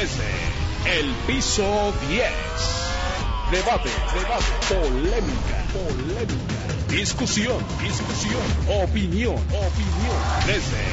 [0.00, 0.30] desde
[1.00, 2.22] el piso 10.
[3.50, 8.40] Debate, debate, polémica, polémica, discusión, discusión,
[8.84, 10.84] opinión, opinión, desde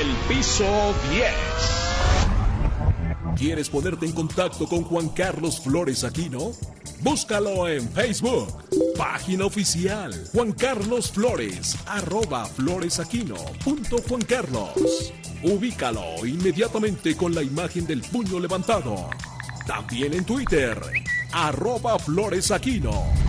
[0.00, 1.32] el piso 10.
[3.36, 6.52] ¿Quieres ponerte en contacto con Juan Carlos Flores Aquino?
[7.00, 8.65] Búscalo en Facebook.
[8.96, 10.10] Página oficial.
[10.32, 11.76] Juan Carlos Flores.
[11.86, 13.36] Arroba floresaquino.
[13.62, 15.12] Punto Juan Carlos.
[15.42, 19.10] Ubícalo inmediatamente con la imagen del puño levantado.
[19.66, 20.80] También en Twitter.
[21.32, 23.25] Arroba floresaquino.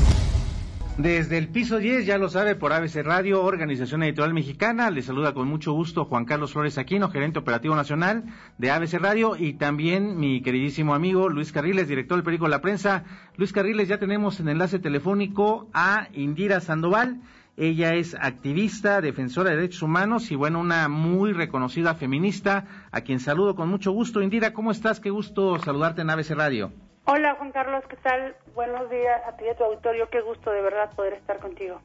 [0.98, 5.36] Desde el piso 10, ya lo sabe, por ABC Radio, Organización Editorial Mexicana, le saluda
[5.36, 8.24] con mucho gusto Juan Carlos Flores Aquino, gerente operativo nacional
[8.58, 13.04] de ABC Radio, y también mi queridísimo amigo Luis Carriles, director del periódico La Prensa.
[13.36, 17.22] Luis Carriles, ya tenemos en enlace telefónico a Indira Sandoval.
[17.58, 23.20] Ella es activista, defensora de derechos humanos y, bueno, una muy reconocida feminista, a quien
[23.20, 24.24] saludo con mucho gusto.
[24.24, 25.00] Indira, ¿cómo estás?
[25.00, 26.72] Qué gusto saludarte en ABC Radio.
[27.10, 28.36] Hola Juan Carlos, ¿qué tal?
[28.54, 31.80] Buenos días a ti y a tu auditorio, qué gusto de verdad poder estar contigo.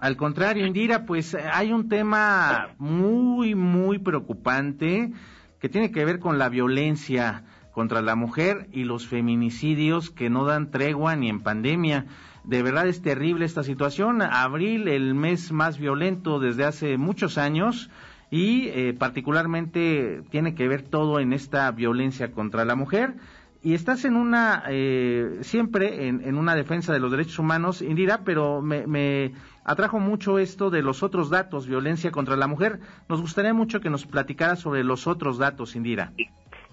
[0.00, 5.12] Al contrario, Indira, pues eh, hay un tema muy, muy preocupante
[5.60, 10.46] que tiene que ver con la violencia contra la mujer y los feminicidios que no
[10.46, 12.06] dan tregua ni en pandemia.
[12.42, 14.22] De verdad es terrible esta situación.
[14.22, 17.90] Abril, el mes más violento desde hace muchos años
[18.30, 23.12] y eh, particularmente tiene que ver todo en esta violencia contra la mujer
[23.62, 28.60] y estás en una, eh, siempre en, una defensa de los derechos humanos, Indira, pero
[28.60, 29.32] me,
[29.64, 32.80] atrajo mucho esto de los otros datos, violencia contra la mujer.
[33.08, 36.12] Nos gustaría mucho que nos platicara sobre los otros datos, Indira.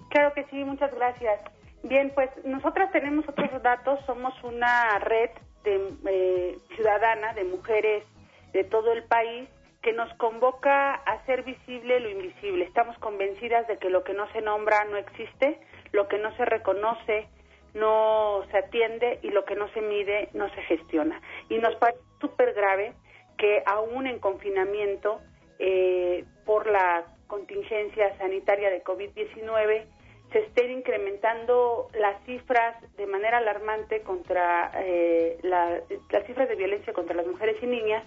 [0.08, 1.40] Claro que sí, muchas gracias.
[1.84, 5.30] Bien, pues nosotras tenemos otros datos, somos una red
[5.62, 8.04] de, eh, ciudadana de mujeres
[8.52, 9.48] de todo el país
[9.80, 12.64] que nos convoca a hacer visible lo invisible.
[12.64, 15.60] Estamos convencidas de que lo que no se nombra no existe
[15.92, 17.28] lo que no se reconoce
[17.74, 21.20] no se atiende y lo que no se mide no se gestiona.
[21.48, 22.94] Y nos parece súper grave
[23.38, 25.20] que aún en confinamiento
[25.58, 29.84] eh, por la contingencia sanitaria de COVID-19
[30.32, 35.82] se estén incrementando las cifras de manera alarmante contra eh, las
[36.26, 38.04] cifras de violencia contra las mujeres y niñas.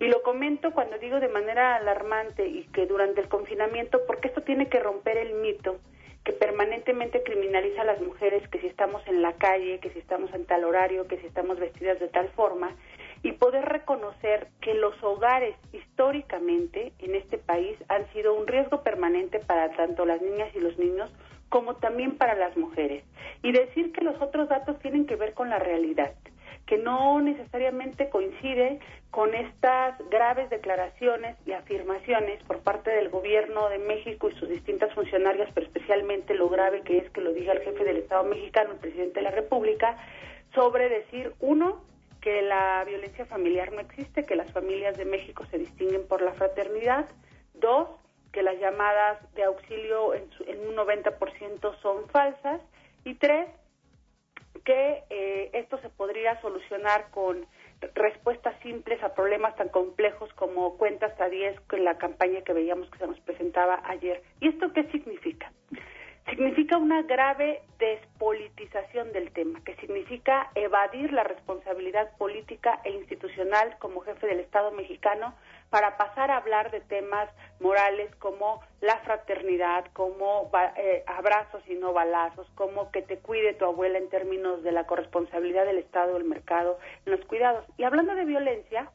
[0.00, 4.42] Y lo comento cuando digo de manera alarmante y que durante el confinamiento, porque esto
[4.42, 5.78] tiene que romper el mito
[6.24, 10.32] que permanentemente criminaliza a las mujeres, que si estamos en la calle, que si estamos
[10.32, 12.74] en tal horario, que si estamos vestidas de tal forma,
[13.22, 19.38] y poder reconocer que los hogares históricamente en este país han sido un riesgo permanente
[19.38, 21.10] para tanto las niñas y los niños
[21.48, 23.04] como también para las mujeres.
[23.42, 26.12] Y decir que los otros datos tienen que ver con la realidad
[26.66, 28.80] que no necesariamente coincide
[29.10, 34.92] con estas graves declaraciones y afirmaciones por parte del gobierno de México y sus distintas
[34.94, 38.72] funcionarias, pero especialmente lo grave que es que lo diga el jefe del Estado mexicano,
[38.72, 39.98] el presidente de la República,
[40.54, 41.84] sobre decir, uno,
[42.20, 46.32] que la violencia familiar no existe, que las familias de México se distinguen por la
[46.32, 47.06] fraternidad,
[47.52, 47.88] dos,
[48.32, 52.60] que las llamadas de auxilio en, en un 90% son falsas,
[53.04, 53.48] y tres,
[54.64, 57.46] que eh, esto se podría solucionar con
[57.94, 62.88] respuestas simples a problemas tan complejos como cuenta hasta 10 con la campaña que veíamos
[62.90, 64.22] que se nos presentaba ayer.
[64.40, 65.52] ¿Y esto qué significa?
[66.28, 74.00] Significa una grave despolitización del tema, que significa evadir la responsabilidad política e institucional como
[74.00, 75.34] jefe del Estado mexicano
[75.68, 77.28] para pasar a hablar de temas
[77.60, 83.66] morales como la fraternidad, como eh, abrazos y no balazos, como que te cuide tu
[83.66, 87.66] abuela en términos de la corresponsabilidad del Estado, del mercado, en los cuidados.
[87.76, 88.90] Y hablando de violencia,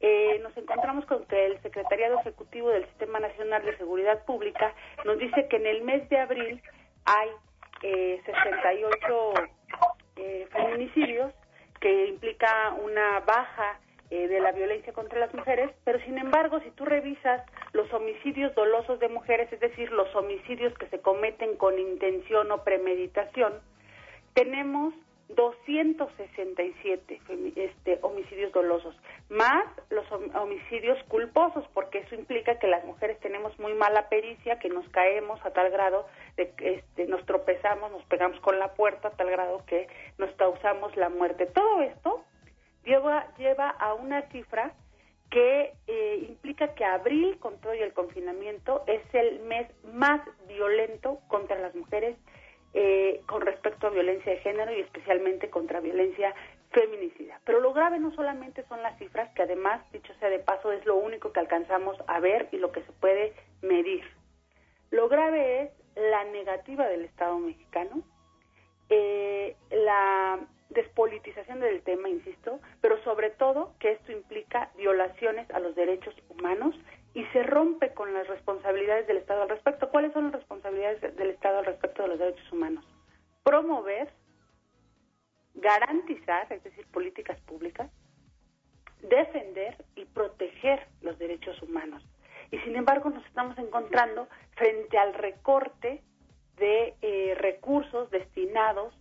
[0.00, 4.72] eh, nos encontramos con que el Secretariado Ejecutivo del Sistema Nacional de Seguridad Pública
[5.04, 6.62] nos dice que en el mes de abril
[7.04, 7.28] hay
[7.82, 9.34] eh, 68
[10.16, 11.32] eh, feminicidios,
[11.80, 13.78] que implica una baja
[14.10, 17.42] eh, de la violencia contra las mujeres, pero sin embargo, si tú revisas
[17.72, 22.64] los homicidios dolosos de mujeres, es decir, los homicidios que se cometen con intención o
[22.64, 23.52] premeditación,
[24.34, 24.94] tenemos
[25.28, 27.20] 267
[27.56, 28.94] este, homicidios dolosos,
[29.28, 34.70] más los homicidios culposos, porque eso implica que las mujeres tenemos muy mala pericia, que
[34.70, 39.08] nos caemos a tal grado de que este, nos tropezamos, nos pegamos con la puerta
[39.08, 41.46] a tal grado que nos causamos la muerte.
[41.46, 42.24] Todo esto
[42.84, 44.72] lleva, lleva a una cifra
[45.30, 51.58] que eh, implica que abril, con todo el confinamiento, es el mes más violento contra
[51.58, 52.16] las mujeres
[52.74, 56.34] eh, con respecto a violencia de género y especialmente contra violencia
[56.70, 57.40] feminicida.
[57.44, 60.84] Pero lo grave no solamente son las cifras, que además, dicho sea de paso, es
[60.84, 63.32] lo único que alcanzamos a ver y lo que se puede
[63.62, 64.04] medir.
[64.90, 68.02] Lo grave es la negativa del Estado mexicano,
[68.90, 70.38] eh, la
[70.70, 76.74] despolitización del tema, insisto, pero sobre todo que esto implica violaciones a los derechos humanos
[77.18, 79.90] y se rompe con las responsabilidades del Estado al respecto.
[79.90, 82.84] ¿Cuáles son las responsabilidades del Estado al respecto de los derechos humanos?
[83.42, 84.08] Promover,
[85.54, 87.90] garantizar, es decir, políticas públicas,
[89.02, 92.04] defender y proteger los derechos humanos.
[92.52, 96.04] Y sin embargo nos estamos encontrando frente al recorte
[96.56, 98.94] de eh, recursos destinados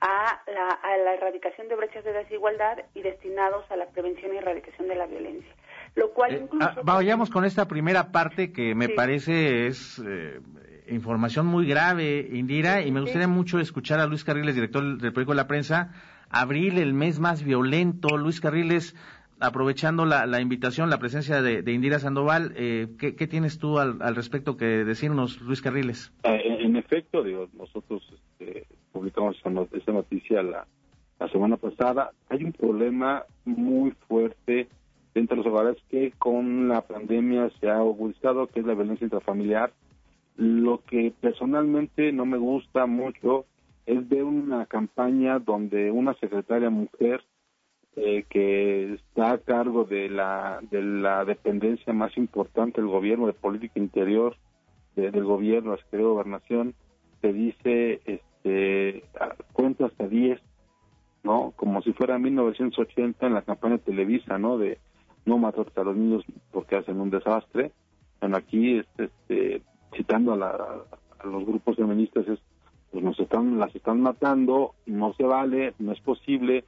[0.00, 4.94] a la, erradicación de brechas de desigualdad y destinados a la prevención y erradicación de
[4.94, 5.52] la violencia.
[5.96, 10.40] Lo cual eh, ah, vayamos con esta primera parte que me parece es eh,
[10.88, 15.32] información muy grave, Indira, y me gustaría mucho escuchar a Luis Carriles, director del periódico
[15.32, 15.92] de la prensa.
[16.30, 18.16] Abril, el mes más violento.
[18.16, 18.96] Luis Carriles,
[19.38, 24.84] aprovechando la, invitación, la presencia de, Indira Sandoval, eh, ¿qué, tienes tú al, respecto que
[24.84, 26.12] decirnos, Luis Carriles?
[26.24, 29.36] En, efecto, digo, nosotros este, publicamos
[29.72, 30.66] esa noticia la,
[31.32, 32.10] semana pasada.
[32.28, 34.68] Hay un problema muy fuerte
[35.14, 39.04] dentro de los hogares que con la pandemia se ha agudizado, que es la violencia
[39.04, 39.72] intrafamiliar.
[40.36, 43.46] Lo que personalmente no me gusta mucho
[43.86, 47.22] es ver una campaña donde una secretaria mujer
[47.96, 53.34] eh, que está a cargo de la, de la dependencia más importante del gobierno, de
[53.34, 54.36] política interior
[54.96, 56.74] del gobierno, la Secretaría de Gobernación,
[57.20, 59.04] te dice, este,
[59.52, 60.40] cuenta hasta 10,
[61.24, 61.52] ¿no?
[61.56, 64.58] Como si fuera 1980 en la campaña de Televisa, ¿no?
[64.58, 64.78] De
[65.24, 67.72] no matar a los niños porque hacen un desastre.
[68.20, 69.62] Bueno, aquí, este,
[69.96, 70.86] citando a,
[71.18, 72.38] a los grupos feministas, es,
[72.90, 76.64] pues nos están, las están matando, no se vale, no es posible,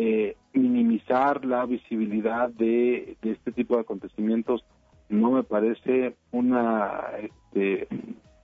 [0.00, 4.64] eh, minimizar la visibilidad de, este tipo de acontecimientos
[5.08, 7.88] no me parece una este,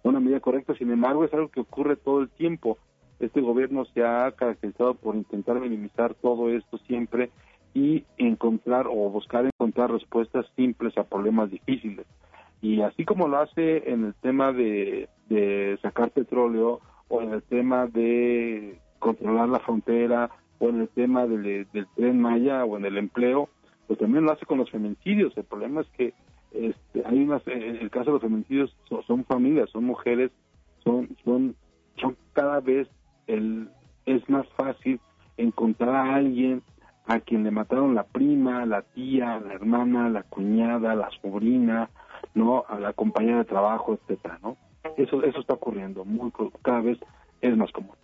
[0.03, 2.77] una medida correcta sin embargo es algo que ocurre todo el tiempo
[3.21, 7.31] este gobierno se ha caracterizado por intentar minimizar todo esto siempre
[7.73, 8.05] y
[8.55, 12.07] encontrar o buscar encontrar respuestas simples a problemas difíciles
[12.63, 17.43] y así como lo hace en el tema de, de sacar petróleo o en el
[17.43, 22.97] tema de controlar la frontera o en el tema del, tren Maya o en el
[22.97, 23.51] empleo,
[23.87, 25.37] pues también lo hace con los feminicidios.
[25.37, 26.15] El problema es que
[26.53, 28.75] este, hay unas, en el caso de los feminicidios
[29.07, 30.31] son, familias, son mujeres,
[30.83, 31.55] son, son,
[31.97, 32.89] son cada vez
[33.27, 33.69] el,
[34.07, 35.01] es más fácil
[35.37, 36.63] encontrar a alguien
[37.07, 41.91] a quien le mataron la prima, la tía, la hermana, la cuñada, la sobrina,
[42.35, 44.57] no, a la compañera de trabajo, etcétera, ¿no?
[44.97, 46.31] Eso eso está ocurriendo muy
[46.63, 46.99] cada vez
[47.41, 47.97] es más común.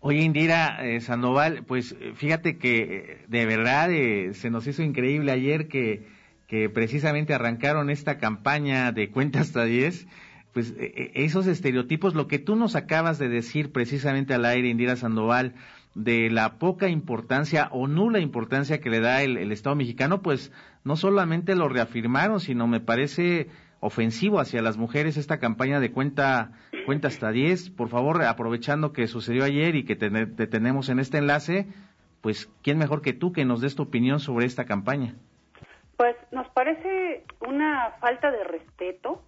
[0.00, 3.88] Oye, Indira eh, Sandoval, pues eh, fíjate que eh, de verdad
[4.32, 6.06] se nos hizo increíble ayer que,
[6.46, 10.06] que precisamente arrancaron esta campaña de cuenta hasta 10
[10.52, 15.52] pues esos estereotipos, lo que tú nos acabas de decir precisamente al aire, Indira Sandoval,
[15.96, 20.52] de la poca importancia o nula importancia que le da el, el, Estado mexicano, pues
[20.84, 23.48] no solamente lo reafirmaron, sino me parece
[23.80, 26.52] ofensivo hacia las mujeres esta campaña de cuenta
[26.86, 27.70] cuenta hasta 10.
[27.70, 30.08] Por favor, aprovechando que sucedió ayer y que te,
[30.46, 31.66] tenemos en este enlace,
[32.22, 35.14] pues quién mejor que tú que nos des tu opinión sobre esta campaña.
[35.96, 39.22] Pues nos parece una falta de respeto,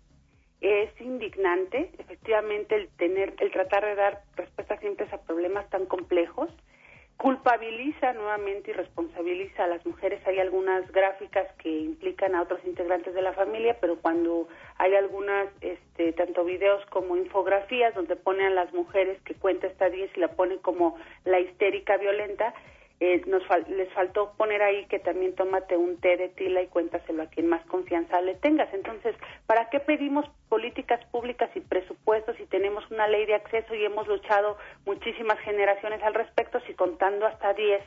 [0.60, 6.50] es indignante, efectivamente el tener el tratar de dar respuesta siempre a problemas tan complejos
[7.18, 10.24] culpabiliza nuevamente y responsabiliza a las mujeres.
[10.24, 14.46] Hay algunas gráficas que implican a otros integrantes de la familia, pero cuando
[14.76, 19.90] hay algunas, este, tanto videos como infografías donde ponen a las mujeres que cuenta esta
[19.90, 22.54] 10 y la ponen como la histérica violenta,
[23.00, 27.22] eh, nos les faltó poner ahí que también tómate un té de tila y cuéntaselo
[27.22, 28.72] a quien más confianza le tengas.
[28.74, 29.14] Entonces,
[29.46, 34.08] ¿para qué pedimos políticas públicas y presupuestos si tenemos una ley de acceso y hemos
[34.08, 37.82] luchado muchísimas generaciones al respecto si contando hasta 10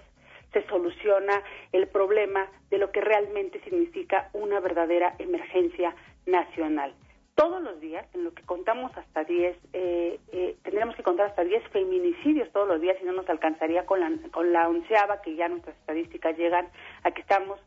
[0.53, 5.93] se soluciona el problema de lo que realmente significa una verdadera emergencia
[6.25, 6.93] nacional?
[7.35, 11.43] Todos los días, en lo que contamos hasta 10, eh, eh, tendríamos que contar hasta
[11.43, 15.35] 10 feminicidios todos los días y no nos alcanzaría con la, con la onceava, que
[15.35, 16.67] ya nuestras estadísticas llegan
[17.03, 17.59] a que estamos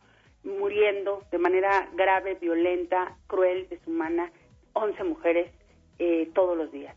[0.44, 4.30] muriendo de manera grave, violenta, cruel, deshumana,
[4.74, 5.50] 11 mujeres
[5.98, 6.94] eh, todos los días.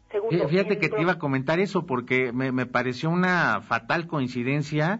[0.50, 5.00] Fíjate que te iba a comentar eso porque me, me pareció una fatal coincidencia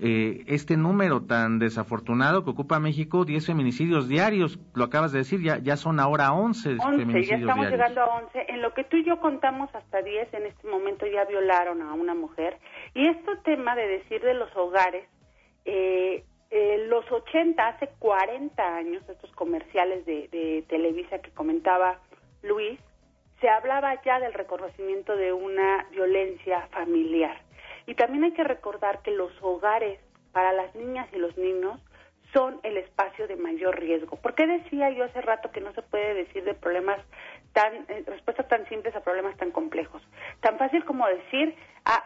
[0.00, 5.42] eh, este número tan desafortunado que ocupa México, 10 feminicidios diarios, lo acabas de decir,
[5.42, 8.46] ya, ya son ahora 11, 11 feminicidios ya estamos llegando a 11.
[8.48, 11.94] En lo que tú y yo contamos hasta 10, en este momento ya violaron a
[11.94, 12.58] una mujer.
[12.94, 15.04] Y este tema de decir de los hogares,
[15.64, 21.98] eh, eh, los 80, hace 40 años, estos comerciales de, de Televisa que comentaba
[22.42, 22.78] Luis,
[23.40, 27.47] se hablaba ya del reconocimiento de una violencia familiar.
[27.88, 29.98] Y también hay que recordar que los hogares
[30.32, 31.80] para las niñas y los niños
[32.34, 34.16] son el espacio de mayor riesgo.
[34.16, 37.00] ¿Por qué decía yo hace rato que no se puede decir de problemas
[37.54, 40.02] tan, eh, respuestas tan simples a problemas tan complejos?
[40.40, 41.56] Tan fácil como decir,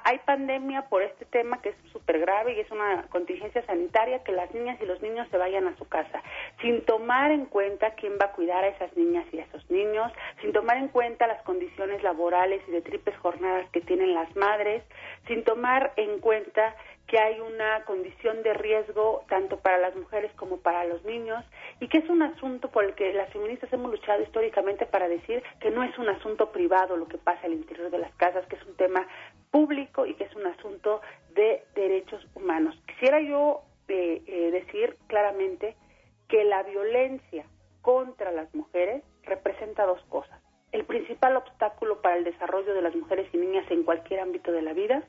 [0.04, 4.30] hay pandemia por este tema que es súper grave y es una contingencia sanitaria, que
[4.30, 6.22] las niñas y los niños se vayan a su casa,
[6.60, 10.12] sin tomar en cuenta quién va a cuidar a esas niñas y a esos niños,
[10.40, 14.84] sin tomar en cuenta las condiciones laborales y de triples jornadas que tienen las madres,
[15.26, 16.76] sin tomar en cuenta
[17.08, 21.44] que hay una condición de riesgo tanto para las mujeres como para los niños
[21.80, 25.42] y que es un asunto por el que las feministas hemos luchado históricamente para decir
[25.60, 28.56] que no es un asunto privado lo que pasa al interior de las casas, que
[28.56, 29.06] es un tema
[29.52, 31.00] público y que es un asunto
[31.34, 32.74] de derechos humanos.
[32.88, 35.76] Quisiera yo eh, eh, decir claramente
[36.28, 37.44] que la violencia
[37.82, 40.40] contra las mujeres representa dos cosas.
[40.72, 44.62] El principal obstáculo para el desarrollo de las mujeres y niñas en cualquier ámbito de
[44.62, 45.04] la vida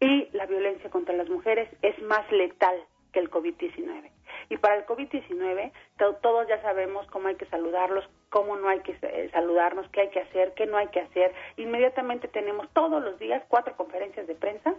[0.00, 2.76] y la violencia contra las mujeres es más letal
[3.12, 4.10] que el COVID-19.
[4.48, 5.72] Y para el COVID-19
[6.20, 10.10] todos ya sabemos cómo hay que saludarlos, cómo no hay que eh, saludarnos, qué hay
[10.10, 11.32] que hacer, qué no hay que hacer.
[11.56, 14.74] Inmediatamente tenemos todos los días cuatro conferencias de prensa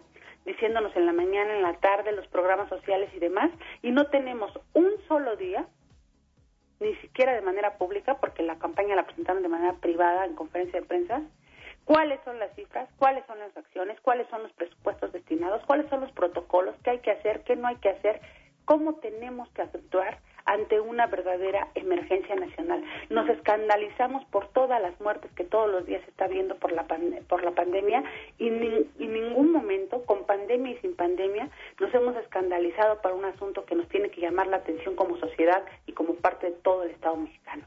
[0.45, 3.51] diciéndonos en la mañana, en la tarde, los programas sociales y demás,
[3.81, 5.67] y no tenemos un solo día,
[6.79, 10.79] ni siquiera de manera pública, porque la campaña la presentaron de manera privada en conferencia
[10.79, 11.21] de prensa,
[11.83, 15.99] cuáles son las cifras, cuáles son las acciones, cuáles son los presupuestos destinados, cuáles son
[15.99, 18.21] los protocolos, qué hay que hacer, qué no hay que hacer,
[18.63, 22.83] cómo tenemos que actuar ante una verdadera emergencia nacional.
[23.09, 26.87] Nos escandalizamos por todas las muertes que todos los días se está viendo por la,
[27.27, 28.03] por la pandemia
[28.39, 31.49] y en ningún momento, con pandemia y sin pandemia,
[31.79, 35.63] nos hemos escandalizado para un asunto que nos tiene que llamar la atención como sociedad
[35.85, 37.63] y como parte de todo el Estado mexicano.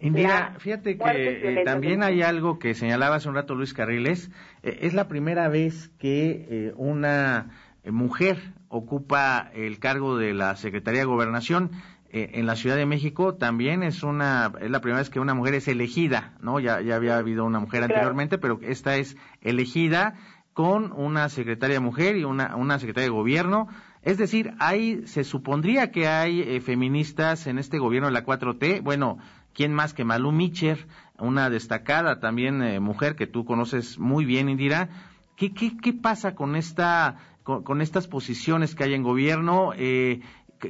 [0.00, 4.30] Indira, fíjate que eh, también hay algo que señalaba hace un rato Luis Carriles.
[4.62, 7.50] Eh, es la primera vez que eh, una
[7.84, 8.36] mujer
[8.68, 11.70] ocupa el cargo de la Secretaría de Gobernación
[12.14, 13.34] en la Ciudad de México.
[13.34, 16.60] También es una es la primera vez que una mujer es elegida, ¿no?
[16.60, 20.14] Ya ya había habido una mujer anteriormente, pero esta es elegida
[20.52, 23.68] con una secretaria mujer y una una secretaria de gobierno.
[24.02, 28.82] Es decir, hay, se supondría que hay feministas en este gobierno de la 4T.
[28.82, 29.18] Bueno,
[29.54, 34.48] ¿Quién más que Malú Micher, una destacada también eh, mujer que tú conoces muy bien,
[34.48, 34.88] Indira?
[35.36, 39.72] ¿Qué, qué, pasa con, esta, con, estas posiciones que hay en gobierno?
[39.76, 40.20] Eh,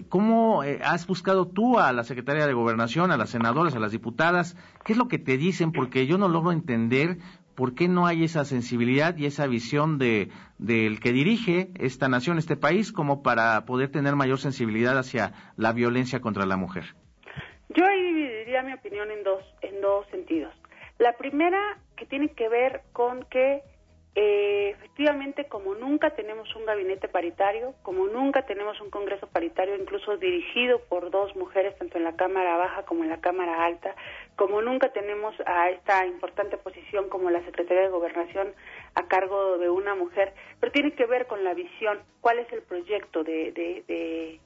[0.03, 3.93] ¿Cómo eh, has buscado tú a la secretaria de Gobernación, a las senadoras, a las
[3.93, 4.57] diputadas?
[4.85, 5.73] ¿Qué es lo que te dicen?
[5.73, 7.19] Porque yo no logro entender
[7.55, 12.39] por qué no hay esa sensibilidad y esa visión de del que dirige esta nación,
[12.39, 16.85] este país, como para poder tener mayor sensibilidad hacia la violencia contra la mujer.
[17.69, 20.55] Yo ahí dividiría mi opinión en dos, en dos sentidos.
[20.99, 23.63] La primera, que tiene que ver con que
[24.17, 30.17] eh, efectivamente, como nunca tenemos un gabinete paritario, como nunca tenemos un Congreso paritario, incluso
[30.17, 33.97] dirigido por dos mujeres, tanto en la Cámara Baja como en la Cámara Alta,
[34.37, 38.55] como nunca tenemos a esta importante posición como la Secretaría de Gobernación
[38.95, 42.63] a cargo de una mujer, pero tiene que ver con la visión, cuál es el
[42.63, 44.41] proyecto de, de de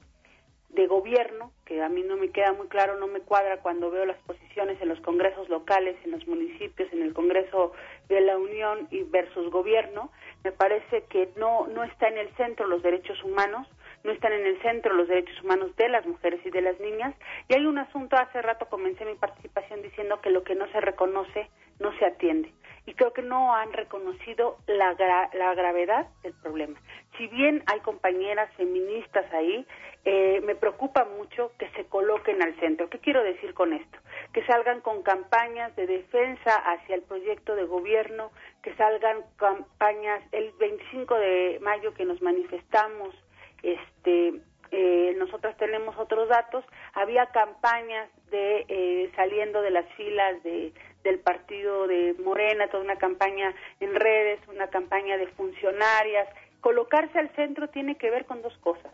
[0.87, 4.17] gobierno, que a mí no me queda muy claro, no me cuadra cuando veo las
[4.19, 7.73] posiciones en los congresos locales, en los municipios, en el Congreso
[8.07, 10.11] de la Unión y versus gobierno,
[10.43, 13.67] me parece que no, no está en el centro los derechos humanos,
[14.03, 17.13] no están en el centro los derechos humanos de las mujeres y de las niñas.
[17.49, 20.79] Y hay un asunto, hace rato comencé mi participación diciendo que lo que no se
[20.79, 21.49] reconoce
[21.79, 22.51] no se atiende.
[22.89, 24.95] Y creo que no han reconocido la,
[25.33, 26.81] la gravedad del problema.
[27.19, 29.63] Si bien hay compañeras feministas ahí,
[30.05, 32.89] eh, me preocupa mucho que se coloquen al centro.
[32.89, 33.99] ¿Qué quiero decir con esto?
[34.33, 38.31] Que salgan con campañas de defensa hacia el proyecto de gobierno,
[38.63, 43.13] que salgan campañas el 25 de mayo que nos manifestamos,
[43.61, 44.33] este,
[44.71, 51.19] eh, nosotras tenemos otros datos, había campañas de eh, saliendo de las filas de, del
[51.19, 56.27] partido de Morena, toda una campaña en redes, una campaña de funcionarias.
[56.61, 58.91] Colocarse al centro tiene que ver con dos cosas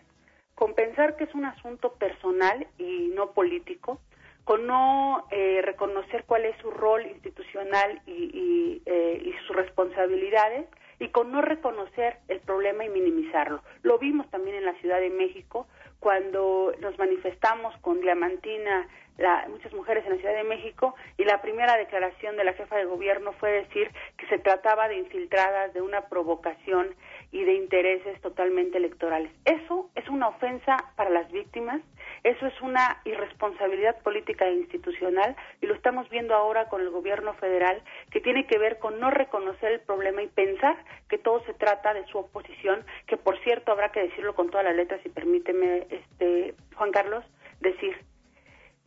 [0.55, 3.99] con pensar que es un asunto personal y no político,
[4.45, 10.67] con no eh, reconocer cuál es su rol institucional y, eh, y, sus responsabilidades
[10.99, 13.61] y con no reconocer el problema y minimizarlo.
[13.83, 15.67] Lo vimos también en la Ciudad de México
[15.99, 21.41] cuando nos manifestamos con Diamantina, la, muchas mujeres en la Ciudad de México, y la
[21.41, 25.81] primera declaración de la jefa de gobierno fue decir que se trataba de infiltradas, de
[25.81, 26.95] una provocación,
[27.35, 29.29] y de intereses totalmente electorales.
[29.43, 31.81] Eso es una ofensa para las víctimas,
[32.23, 37.33] eso es una irresponsabilidad política e institucional y lo estamos viendo ahora con el gobierno
[37.33, 40.77] federal que tiene que ver con no reconocer el problema y pensar
[41.09, 44.65] que todo se trata de su oposición, que por cierto habrá que decirlo con todas
[44.65, 47.25] las letras y permíteme este Juan Carlos
[47.59, 47.97] decir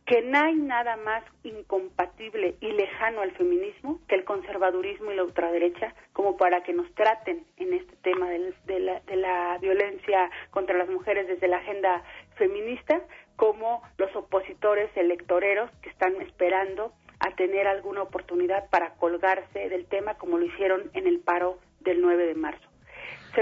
[0.09, 5.23] que no hay nada más incompatible y lejano al feminismo que el conservadurismo y la
[5.23, 10.75] ultraderecha como para que nos traten en este tema de, la, de la violencia contra
[10.79, 12.03] las mujeres desde la agenda
[12.37, 13.03] feminista
[13.35, 20.15] como los opositores electoreros que están esperando a tener alguna oportunidad para colgarse del tema
[20.15, 22.67] como lo hicieron en el paro del 9 de marzo.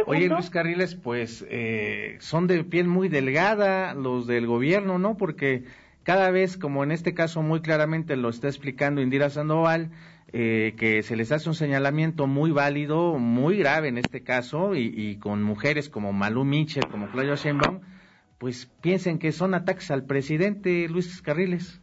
[0.05, 5.15] Oye, Luis Carriles, pues eh, son de piel muy delgada los del gobierno, ¿no?
[5.15, 5.63] Porque
[6.07, 9.91] cada vez, como en este caso muy claramente lo está explicando Indira Sandoval,
[10.31, 15.17] eh, que se les hace un señalamiento muy válido, muy grave en este caso, y,
[15.17, 17.81] con mujeres como Malú Mitchell, como Claudia Sheinbaum,
[18.37, 21.81] pues piensen que son ataques al presidente Luis Carriles.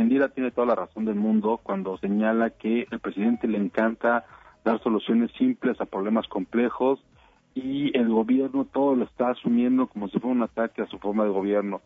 [0.00, 4.24] Indira tiene toda la razón del mundo cuando señala que el presidente le encanta
[4.64, 6.98] dar soluciones simples a problemas complejos
[7.54, 11.22] y el gobierno todo lo está asumiendo como si fuera un ataque a su forma
[11.22, 11.80] de gobierno.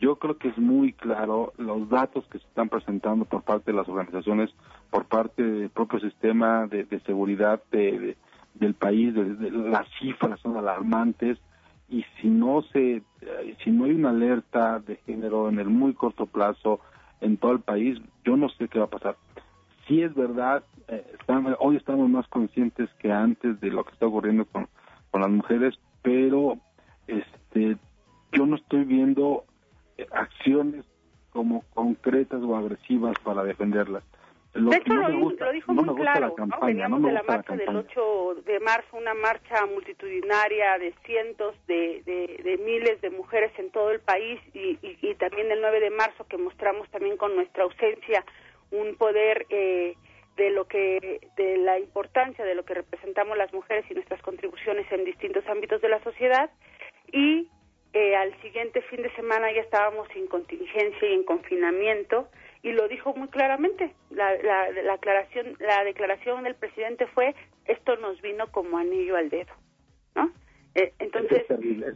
[0.00, 3.78] Yo creo que es muy claro los datos que se están presentando por parte de
[3.78, 4.50] las organizaciones,
[4.90, 11.38] por parte del propio sistema de, seguridad del país, las cifras son alarmantes
[11.88, 13.02] y si no se,
[13.62, 16.80] si no hay una alerta de género en el muy corto plazo
[17.20, 19.16] en todo el país, yo no sé qué va a pasar.
[19.86, 21.04] Si es verdad, eh,
[21.58, 24.68] hoy estamos más conscientes que antes de lo que está ocurriendo con,
[25.10, 26.58] con las mujeres, pero
[27.06, 27.76] este,
[28.32, 29.44] yo no estoy viendo
[30.12, 30.84] acciones
[31.30, 34.04] como concretas o agresivas para defenderlas.
[34.54, 36.34] de hecho, lo, dijo muy claro.
[36.62, 42.58] Veníamos de la marcha del 8 de marzo, una marcha multitudinaria de cientos de, de,
[42.64, 46.38] miles de mujeres en todo el país y, y, también el 9 de marzo que
[46.38, 48.24] mostramos también con nuestra ausencia
[48.70, 49.96] un poder eh,
[50.36, 54.90] de lo que de la importancia de lo que representamos las mujeres y nuestras contribuciones
[54.92, 56.50] en distintos ámbitos de la sociedad
[57.12, 57.48] y
[57.94, 62.28] eh, al siguiente fin de semana ya estábamos sin contingencia y en confinamiento
[62.62, 63.94] y lo dijo muy claramente.
[64.10, 69.30] La, la, la, aclaración, la declaración del presidente fue esto nos vino como anillo al
[69.30, 69.52] dedo,
[70.16, 70.32] ¿no?
[70.74, 71.44] Eh, entonces,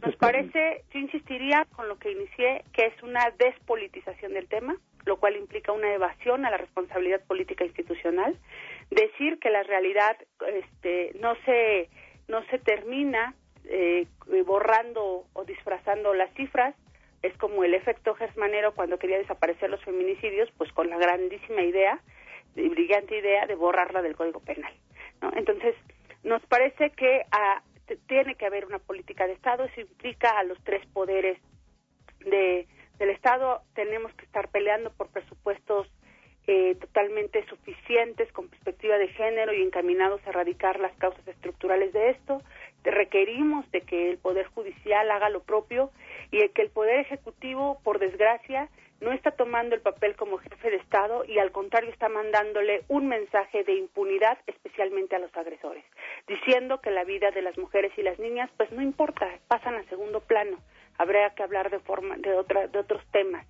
[0.01, 5.17] nos parece, yo insistiría con lo que inicié, que es una despolitización del tema, lo
[5.17, 8.37] cual implica una evasión a la responsabilidad política institucional,
[8.89, 10.15] decir que la realidad
[10.47, 11.89] este, no se
[12.29, 13.33] no se termina
[13.69, 14.07] eh,
[14.45, 16.75] borrando o disfrazando las cifras.
[17.21, 21.99] Es como el efecto Gersmanero cuando quería desaparecer los feminicidios, pues con la grandísima idea,
[22.55, 24.73] y brillante idea de borrarla del Código Penal.
[25.21, 25.31] ¿no?
[25.35, 25.75] Entonces,
[26.23, 27.61] nos parece que ah,
[28.07, 31.37] tiene que haber una política de Estado, eso implica a los tres poderes
[32.19, 33.61] de, del Estado.
[33.75, 35.87] Tenemos que estar peleando por presupuestos
[36.47, 42.09] eh, totalmente suficientes con perspectiva de género y encaminados a erradicar las causas estructurales de
[42.09, 42.41] esto
[42.83, 45.91] requerimos de que el Poder Judicial haga lo propio
[46.31, 48.69] y de que el Poder Ejecutivo, por desgracia,
[49.01, 53.07] no está tomando el papel como jefe de Estado y al contrario está mandándole un
[53.07, 55.83] mensaje de impunidad especialmente a los agresores,
[56.27, 59.83] diciendo que la vida de las mujeres y las niñas pues no importa, pasan a
[59.85, 60.57] segundo plano,
[60.97, 63.45] habría que hablar de forma de otra, de otros temas.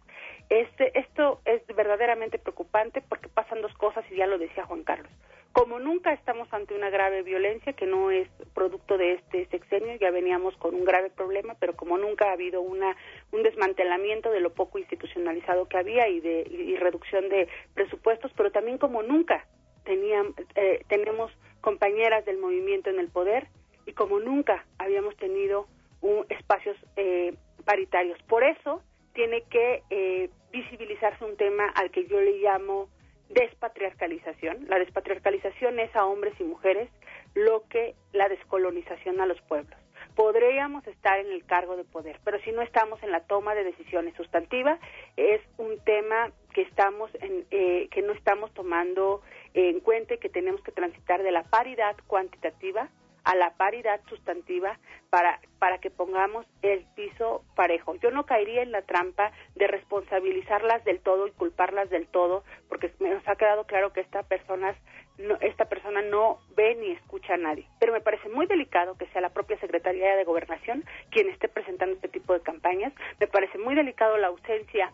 [0.50, 5.12] Este, esto es verdaderamente preocupante porque pasan dos cosas y ya lo decía Juan Carlos.
[5.52, 10.10] Como nunca estamos ante una grave violencia que no es producto de este sexenio, ya
[10.10, 12.96] veníamos con un grave problema, pero como nunca ha habido una,
[13.32, 18.52] un desmantelamiento de lo poco institucionalizado que había y de y reducción de presupuestos, pero
[18.52, 19.46] también como nunca
[19.84, 21.32] tenían, eh, tenemos
[21.62, 23.48] compañeras del movimiento en el poder
[23.86, 25.68] y como nunca habíamos tenido
[26.02, 27.36] un, espacios eh,
[27.66, 28.22] paritarios.
[28.24, 28.84] Por eso
[29.20, 32.88] tiene que eh, visibilizarse un tema al que yo le llamo
[33.28, 34.66] despatriarcalización.
[34.70, 36.90] La despatriarcalización es a hombres y mujeres
[37.36, 39.78] lo que la descolonización a los pueblos.
[40.16, 43.66] Podríamos estar en el cargo de poder, pero si no estamos en la toma de
[43.66, 44.80] decisiones sustantivas,
[45.18, 49.22] es un tema que estamos en, eh, que no estamos tomando
[49.54, 52.88] en cuenta y que tenemos que transitar de la paridad cuantitativa
[53.24, 54.78] a la paridad sustantiva
[55.10, 57.96] para, para que pongamos el piso parejo.
[57.96, 62.92] Yo no caería en la trampa de responsabilizarlas del todo y culparlas del todo, porque
[63.00, 64.76] nos ha quedado claro que esta persona,
[65.18, 67.68] no, esta persona no ve ni escucha a nadie.
[67.80, 71.96] Pero me parece muy delicado que sea la propia Secretaría de Gobernación quien esté presentando
[71.96, 72.94] este tipo de campañas.
[73.20, 74.92] Me parece muy delicado la ausencia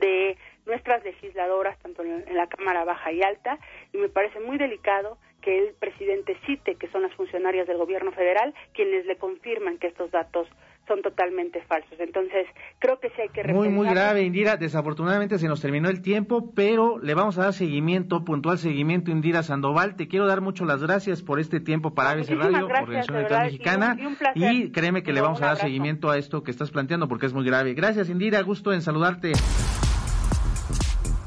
[0.00, 3.58] de nuestras legisladoras, tanto en la Cámara Baja y Alta,
[3.92, 8.12] y me parece muy delicado que el presidente cite que son las funcionarias del gobierno
[8.12, 10.48] federal quienes le confirman que estos datos
[10.88, 11.98] son totalmente falsos.
[11.98, 12.46] Entonces,
[12.78, 14.56] creo que sí hay que Muy, muy grave, Indira.
[14.56, 19.42] Desafortunadamente se nos terminó el tiempo, pero le vamos a dar seguimiento, puntual seguimiento, Indira
[19.42, 19.96] Sandoval.
[19.96, 23.96] Te quiero dar mucho las gracias por este tiempo para ABC Radio, Organización Electoral Mexicana.
[24.34, 27.32] Y, créeme que le vamos a dar seguimiento a esto que estás planteando porque es
[27.32, 27.74] muy grave.
[27.74, 28.42] Gracias, Indira.
[28.42, 29.32] Gusto en saludarte.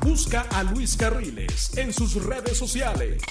[0.08, 3.22] Busca a Luis Carriles en sus redes sociales.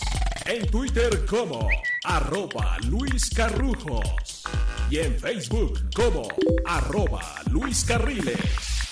[0.45, 1.67] En Twitter como
[2.05, 4.45] arroba Luis Carrujos.
[4.91, 6.29] Y en Facebook como
[6.67, 8.39] arroba Luis Carriles.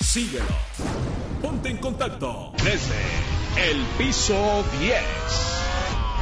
[0.03, 0.47] Síguelo.
[1.43, 4.99] Ponte en contacto desde el piso 10.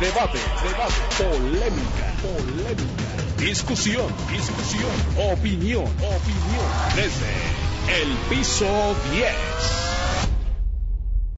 [0.01, 3.37] Debate, debate, polémica, polémica.
[3.38, 4.90] Discusión, discusión,
[5.31, 6.66] opinión, opinión.
[6.96, 9.91] Desde el piso 10